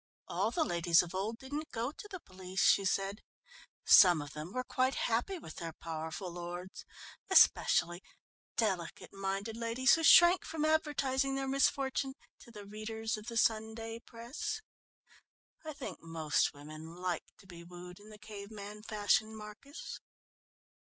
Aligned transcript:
"All 0.27 0.49
the 0.49 0.63
ladies 0.63 1.03
of 1.03 1.13
old 1.13 1.37
didn't 1.37 1.69
go 1.69 1.91
to 1.91 2.07
the 2.07 2.19
police," 2.19 2.63
she 2.63 2.85
said. 2.85 3.21
"Some 3.85 4.19
of 4.19 4.33
them 4.33 4.51
were 4.51 4.63
quite 4.63 4.95
happy 4.95 5.37
with 5.37 5.57
their 5.57 5.73
powerful 5.73 6.31
lords, 6.31 6.85
especially 7.29 8.01
delicate 8.57 9.13
minded 9.13 9.55
ladies 9.55 9.93
who 9.93 10.03
shrank 10.03 10.43
from 10.43 10.65
advertising 10.65 11.35
their 11.35 11.47
misfortune 11.47 12.15
to 12.39 12.49
the 12.49 12.65
readers 12.65 13.15
of 13.15 13.27
the 13.27 13.37
Sunday 13.37 13.99
press. 13.99 14.59
I 15.63 15.71
think 15.71 16.01
most 16.01 16.51
women 16.51 16.95
like 16.95 17.25
to 17.37 17.45
be 17.45 17.63
wooed 17.63 17.99
in 17.99 18.09
the 18.09 18.17
cave 18.17 18.49
man 18.49 18.81
fashion, 18.81 19.35
Marcus." 19.35 19.99